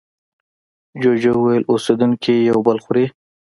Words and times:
جوجو 1.01 1.31
وویل 1.37 1.63
اوسېدونکي 1.71 2.35
یو 2.49 2.57
بل 2.67 2.77
خوري. 2.83 3.05